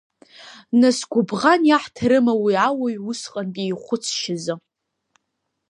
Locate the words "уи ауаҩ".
2.43-2.97